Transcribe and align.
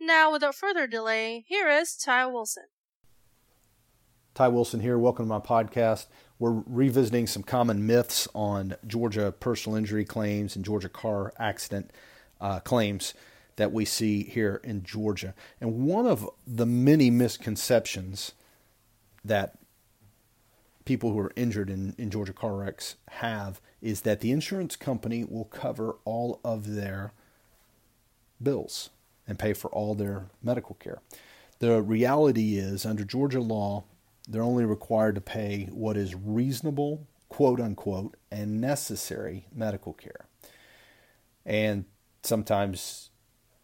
Now, 0.00 0.30
without 0.30 0.54
further 0.54 0.86
delay, 0.86 1.44
here 1.48 1.70
is 1.70 1.96
Ty 1.96 2.26
Wilson. 2.26 2.64
Ty 4.34 4.48
Wilson 4.48 4.80
here. 4.80 4.98
Welcome 4.98 5.24
to 5.24 5.28
my 5.28 5.38
podcast. 5.38 6.06
We're 6.38 6.62
revisiting 6.66 7.26
some 7.26 7.42
common 7.42 7.86
myths 7.86 8.28
on 8.34 8.76
Georgia 8.86 9.32
personal 9.32 9.78
injury 9.78 10.04
claims 10.04 10.54
and 10.54 10.62
Georgia 10.62 10.90
car 10.90 11.32
accident 11.38 11.92
uh, 12.42 12.60
claims 12.60 13.14
that 13.56 13.72
we 13.72 13.86
see 13.86 14.22
here 14.22 14.60
in 14.62 14.82
Georgia. 14.82 15.34
And 15.62 15.86
one 15.86 16.06
of 16.06 16.28
the 16.46 16.66
many 16.66 17.08
misconceptions 17.10 18.32
that 19.24 19.56
people 20.84 21.12
who 21.12 21.18
are 21.20 21.32
injured 21.36 21.70
in, 21.70 21.94
in 21.96 22.10
Georgia 22.10 22.34
car 22.34 22.56
wrecks 22.56 22.96
have 23.08 23.62
is 23.80 24.02
that 24.02 24.20
the 24.20 24.30
insurance 24.30 24.76
company 24.76 25.24
will 25.24 25.46
cover 25.46 25.96
all 26.04 26.38
of 26.44 26.74
their 26.74 27.14
bills 28.42 28.90
and 29.26 29.38
pay 29.38 29.52
for 29.52 29.68
all 29.70 29.94
their 29.94 30.26
medical 30.42 30.74
care. 30.76 31.00
The 31.58 31.82
reality 31.82 32.58
is, 32.58 32.84
under 32.84 33.04
Georgia 33.04 33.40
law, 33.40 33.84
they're 34.28 34.42
only 34.42 34.64
required 34.64 35.14
to 35.14 35.20
pay 35.20 35.68
what 35.72 35.96
is 35.96 36.14
reasonable, 36.14 37.06
quote 37.28 37.60
unquote, 37.60 38.16
and 38.30 38.60
necessary 38.60 39.46
medical 39.54 39.92
care. 39.92 40.26
And 41.44 41.84
sometimes 42.22 43.10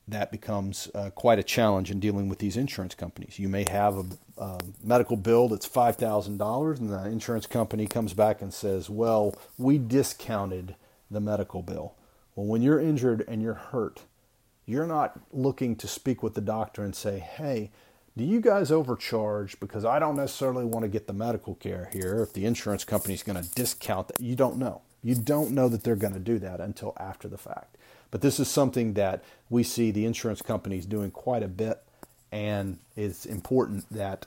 that 0.09 0.33
becomes 0.33 0.89
uh, 0.95 1.11
quite 1.11 1.39
a 1.39 1.43
challenge 1.43 1.91
in 1.91 2.01
dealing 2.01 2.29
with 2.29 2.39
these 2.39 2.57
insurance 2.57 2.95
companies. 2.95 3.39
You 3.39 3.49
may 3.49 3.69
have 3.69 3.97
a, 3.97 4.05
a 4.39 4.59
medical 4.83 5.17
bill 5.17 5.49
that's 5.49 5.69
$5,000, 5.69 6.79
and 6.79 6.91
the 6.91 7.05
insurance 7.07 7.47
company 7.47 7.87
comes 7.87 8.15
back 8.15 8.43
and 8.43 8.53
says, 8.53 8.89
Well, 8.89 9.37
we 9.59 9.79
discounted 9.79 10.77
the 11.11 11.21
medical 11.21 11.63
bill. 11.63 11.95
Well, 12.35 12.47
when 12.47 12.63
you're 12.63 12.81
injured 12.81 13.25
and 13.29 13.43
you're 13.43 13.55
hurt, 13.55 14.01
you're 14.67 14.87
not 14.87 15.19
looking 15.33 15.77
to 15.77 15.89
speak 15.89 16.23
with 16.23 16.35
the 16.35 16.41
doctor 16.41 16.85
and 16.85 16.95
say, 16.95 17.19
Hey, 17.19 17.71
do 18.17 18.25
you 18.25 18.41
guys 18.41 18.71
overcharge 18.71 19.59
because 19.59 19.85
I 19.85 19.99
don't 19.99 20.17
necessarily 20.17 20.65
want 20.65 20.85
to 20.85 20.89
get 20.89 21.07
the 21.07 21.13
medical 21.13 21.55
care 21.55 21.89
here 21.93 22.23
if 22.23 22.33
the 22.33 22.45
insurance 22.45 22.85
company 22.85 23.15
is 23.15 23.23
going 23.23 23.43
to 23.43 23.55
discount 23.55 24.09
that? 24.09 24.21
You 24.21 24.37
don't 24.37 24.59
know. 24.59 24.83
You 25.03 25.15
don't 25.15 25.53
know 25.53 25.69
that 25.69 25.83
they're 25.83 25.97
going 25.97 26.13
to 26.13 26.21
do 26.21 26.39
that 26.41 26.61
until 26.61 26.95
after 26.99 27.27
the 27.27 27.39
fact. 27.39 27.77
But 28.11 28.21
this 28.21 28.39
is 28.39 28.49
something 28.49 28.93
that 28.95 29.25
we 29.49 29.63
see 29.63 29.91
the 29.91 30.05
insurance 30.05 30.43
companies 30.43 30.85
doing 30.85 31.11
quite 31.11 31.43
a 31.43 31.49
bit, 31.49 31.83
and 32.31 32.79
it's 32.95 33.25
important 33.25 33.87
that 33.91 34.27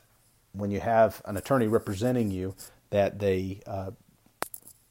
when 0.53 0.72
you 0.72 0.80
have 0.80 1.22
an 1.25 1.38
attorney 1.38 1.67
representing 1.67 2.31
you, 2.31 2.55
that 2.89 3.20
they 3.20 3.61
uh, 3.67 3.92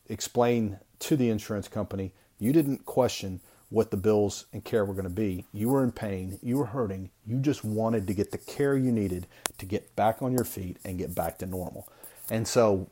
explain 0.08 0.78
to 1.00 1.16
the 1.16 1.28
insurance 1.28 1.66
company 1.66 2.12
you 2.38 2.52
didn't 2.52 2.84
question 2.84 3.40
what 3.74 3.90
the 3.90 3.96
bills 3.96 4.46
and 4.52 4.64
care 4.64 4.84
were 4.84 4.94
going 4.94 5.02
to 5.02 5.10
be. 5.10 5.44
You 5.52 5.68
were 5.68 5.82
in 5.82 5.90
pain, 5.90 6.38
you 6.42 6.58
were 6.58 6.66
hurting, 6.66 7.10
you 7.26 7.38
just 7.38 7.64
wanted 7.64 8.06
to 8.06 8.14
get 8.14 8.30
the 8.30 8.38
care 8.38 8.76
you 8.76 8.92
needed 8.92 9.26
to 9.58 9.66
get 9.66 9.94
back 9.96 10.22
on 10.22 10.32
your 10.32 10.44
feet 10.44 10.76
and 10.84 10.96
get 10.96 11.12
back 11.12 11.38
to 11.38 11.46
normal. 11.46 11.88
And 12.30 12.46
so, 12.46 12.88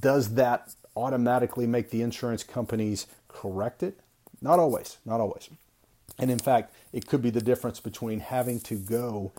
does 0.00 0.34
that 0.34 0.72
automatically 0.96 1.66
make 1.66 1.90
the 1.90 2.00
insurance 2.02 2.44
companies 2.44 3.08
correct 3.28 3.82
it? 3.82 3.98
Not 4.40 4.60
always, 4.60 4.98
not 5.04 5.20
always. 5.20 5.50
And 6.16 6.30
in 6.30 6.38
fact, 6.38 6.72
it 6.92 7.08
could 7.08 7.22
be 7.22 7.30
the 7.30 7.42
difference 7.42 7.80
between 7.80 8.20
having 8.20 8.60
to 8.60 8.76
go 8.76 9.32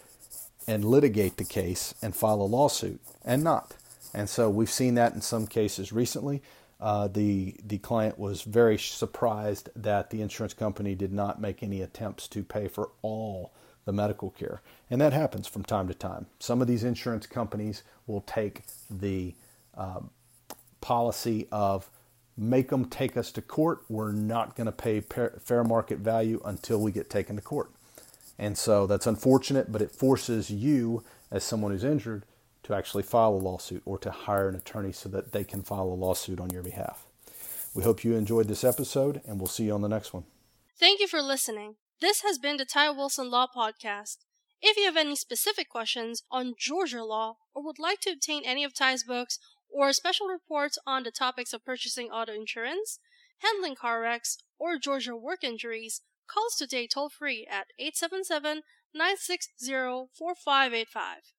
and 0.68 0.84
litigate 0.84 1.38
the 1.38 1.46
case 1.46 1.96
and 2.02 2.14
file 2.14 2.42
a 2.42 2.44
lawsuit 2.44 3.00
and 3.24 3.44
not. 3.44 3.76
And 4.14 4.30
so 4.30 4.50
we've 4.50 4.70
seen 4.70 4.96
that 4.96 5.14
in 5.14 5.22
some 5.22 5.48
cases 5.48 5.94
recently. 5.94 6.42
Uh, 6.82 7.08
the 7.08 7.56
the 7.64 7.78
client 7.78 8.18
was 8.18 8.42
very 8.42 8.78
surprised 8.78 9.70
that 9.76 10.10
the 10.10 10.22
insurance 10.22 10.54
company 10.54 10.96
did 10.96 11.14
not 11.14 11.40
make 11.40 11.62
any 11.62 11.82
attempts 11.82 12.28
to 12.28 12.44
pay 12.44 12.68
for 12.68 12.90
all 13.04 13.54
the 13.86 13.94
medical 13.94 14.32
care, 14.32 14.62
and 14.90 15.00
that 15.00 15.14
happens 15.14 15.48
from 15.48 15.64
time 15.64 15.88
to 15.88 15.94
time. 15.94 16.26
Some 16.40 16.62
of 16.62 16.68
these 16.68 16.84
insurance 16.84 17.28
companies 17.28 17.84
will 18.08 18.22
take 18.22 18.64
the 18.90 19.36
uh, 19.78 20.02
policy 20.82 21.48
of 21.52 21.90
make 22.38 22.70
them 22.70 22.86
take 22.86 23.16
us 23.16 23.32
to 23.34 23.42
court. 23.42 23.84
We're 23.88 24.12
not 24.12 24.56
going 24.56 24.66
to 24.66 24.72
pay 24.72 25.02
fair 25.02 25.64
market 25.64 26.00
value 26.00 26.42
until 26.44 26.82
we 26.82 26.92
get 26.92 27.10
taken 27.10 27.36
to 27.36 27.42
court. 27.42 27.72
And 28.40 28.58
so 28.58 28.88
that's 28.88 29.06
unfortunate, 29.06 29.72
but 29.72 29.84
it 29.84 29.92
forces 29.92 30.50
you, 30.50 31.04
as 31.30 31.44
someone 31.44 31.72
who's 31.72 31.84
injured, 31.84 32.26
to 32.64 32.74
actually 32.74 33.04
file 33.04 33.34
a 33.34 33.36
lawsuit 33.36 33.82
or 33.86 33.98
to 34.00 34.12
hire 34.12 34.50
an 34.50 34.56
attorney 34.56 34.92
so 34.92 35.10
that 35.10 35.32
they 35.32 35.44
can 35.44 35.64
file 35.64 35.88
a 35.88 35.96
lawsuit 35.96 36.40
on 36.40 36.50
your 36.50 36.64
behalf. 36.64 37.06
We 37.74 37.84
hope 37.84 38.04
you 38.04 38.16
enjoyed 38.16 38.48
this 38.48 38.64
episode, 38.64 39.22
and 39.26 39.40
we'll 39.40 39.48
see 39.48 39.66
you 39.66 39.74
on 39.74 39.82
the 39.82 39.88
next 39.90 40.14
one. 40.14 40.26
Thank 40.80 41.00
you 41.00 41.08
for 41.08 41.22
listening. 41.22 41.76
This 42.02 42.22
has 42.22 42.38
been 42.38 42.58
the 42.58 42.66
Ty 42.66 42.92
Wilson 42.92 43.30
Law 43.30 43.48
Podcast. 43.56 44.18
If 44.62 44.78
you 44.78 44.86
have 44.86 44.98
any 44.98 45.16
specific 45.16 45.70
questions 45.70 46.24
on 46.30 46.54
Georgia 46.58 47.04
law 47.04 47.38
or 47.54 47.64
would 47.64 47.80
like 47.80 48.00
to 48.02 48.12
obtain 48.12 48.44
any 48.46 48.64
of 48.64 48.74
Ty's 48.74 49.04
books 49.04 49.40
or 49.70 49.94
special 49.94 50.28
reports 50.28 50.78
on 50.86 51.04
the 51.04 51.12
topics 51.12 51.54
of 51.54 51.66
purchasing 51.66 52.10
auto 52.10 52.34
insurance, 52.34 53.00
handling 53.40 53.76
car 53.76 54.02
wrecks, 54.02 54.38
or 54.60 54.78
Georgia 54.78 55.16
work 55.16 55.44
injuries, 55.44 56.02
call 56.28 56.46
us 56.46 56.58
today 56.58 56.88
toll 56.88 57.10
free 57.10 57.48
at 57.50 57.68
877 57.80 58.62
960 58.94 60.10
4585. 60.14 61.34